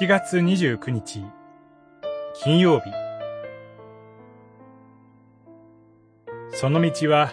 [0.00, 1.24] 7月29日。
[2.42, 2.90] 金曜日。
[6.50, 7.32] その道は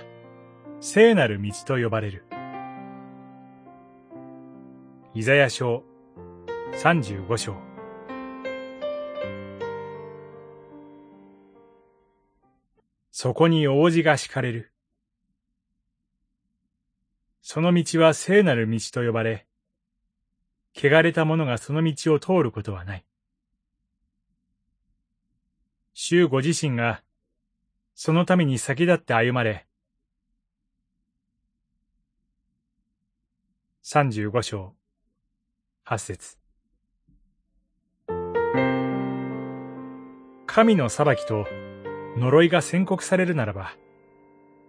[0.79, 2.23] 聖なる道と呼ばれる。
[5.15, 5.83] イザヤ書
[6.83, 7.55] 35章。
[13.11, 14.71] そこに王子が敷かれる。
[17.41, 19.47] その道は聖なる道と呼ばれ
[20.83, 23.05] 汚れた者がその道を通ることはない。
[25.93, 27.03] 主ご自身が、
[27.93, 29.67] そのために先立って歩まれ、
[33.83, 34.73] 三十五章、
[35.83, 36.39] 八節
[40.47, 41.45] 神の裁きと
[42.17, 43.73] 呪いが宣告されるならば、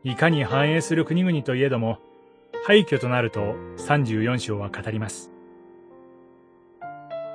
[0.05, 2.01] いかに繁栄する国々といえども、
[2.67, 5.31] 廃墟となると三十四章は語ります。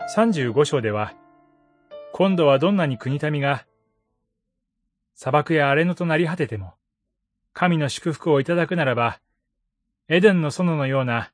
[0.10, 1.14] 35章では、
[2.14, 3.66] 今度はどんなに国民が、
[5.16, 6.76] 砂漠や荒れ野となり果てても、
[7.52, 9.20] 神の祝福をいただくならば、
[10.08, 11.34] エデンの園のような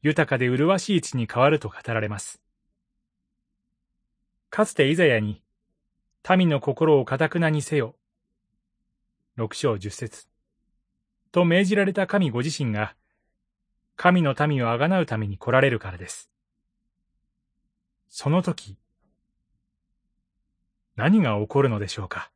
[0.00, 2.40] 豊かで麗しい地に変わると語られます。
[4.48, 5.42] かつてイザヤに、
[6.34, 7.94] 民の心をかたくなにせよ。
[9.36, 10.28] 六章十節。
[11.30, 12.96] と命じられた神ご自身が、
[13.96, 16.30] 神の民をあがなうために来られるからです。
[18.10, 18.78] その時、
[20.96, 22.30] 何が起こるのでしょうか？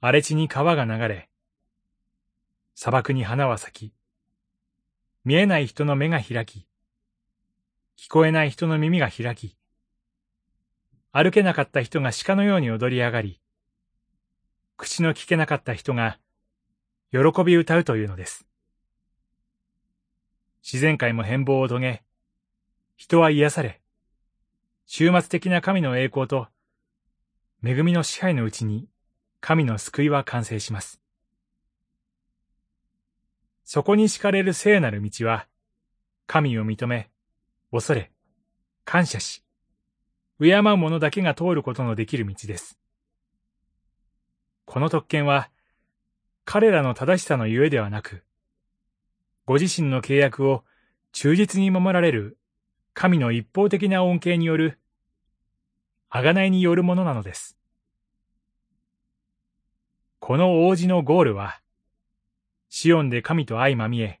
[0.00, 1.30] 荒れ地に川が流れ、
[2.74, 3.94] 砂漠に花は咲き、
[5.24, 6.66] 見えない人の目が開き、
[7.96, 9.56] 聞こえない人の耳が開き、
[11.12, 13.40] 歩けなかった人が鹿のように踊り上がり、
[14.76, 16.18] 口の聞けなかった人が
[17.12, 18.44] 喜び歌うというのです。
[20.64, 22.02] 自然界も変貌を遂げ、
[22.96, 23.80] 人は癒され、
[24.86, 26.48] 終末的な神の栄光と、
[27.64, 28.88] 恵みの支配のうちに
[29.40, 31.00] 神の救いは完成します。
[33.64, 35.46] そこに敷かれる聖なる道は、
[36.26, 37.10] 神を認め、
[37.72, 38.12] 恐れ、
[38.84, 39.42] 感謝し、
[40.40, 42.78] 敬う者だけが通ることのできる道です。
[44.66, 45.50] この特権は、
[46.44, 48.22] 彼らの正しさのゆえではなく、
[49.46, 50.64] ご自身の契約を
[51.12, 52.38] 忠実に守られる
[52.94, 54.78] 神の一方的な恩恵による、
[56.10, 57.58] 贖いによるものなのです。
[60.20, 61.60] この王子のゴールは、
[62.68, 64.20] シオンで神と相まみえ、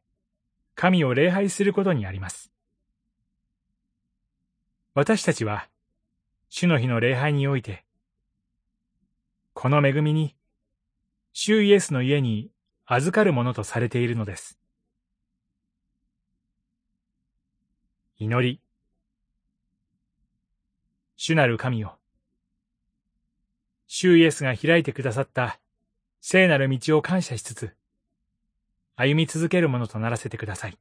[0.74, 2.52] 神を礼拝することにあります。
[4.92, 5.68] 私たちは、
[6.48, 7.84] 主の日の礼拝において、
[9.52, 10.34] この恵みに、
[11.32, 12.50] 主イエスの家に
[12.86, 14.58] 預かるものとされているのです。
[18.18, 18.63] 祈り。
[21.26, 21.96] 主なる神よ。
[23.86, 25.58] 主イエスが開いてくださった
[26.20, 27.74] 聖なる道を感謝しつつ、
[28.94, 30.76] 歩み続けるものとならせてください。